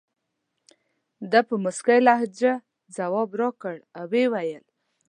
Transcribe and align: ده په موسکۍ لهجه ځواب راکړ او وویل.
ده 1.31 1.39
په 1.47 1.55
موسکۍ 1.63 1.99
لهجه 2.07 2.53
ځواب 2.95 3.29
راکړ 3.41 3.75
او 3.99 4.05
وویل. 4.13 4.63